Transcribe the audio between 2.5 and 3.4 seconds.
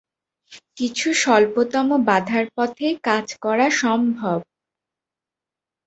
পথেই কাজ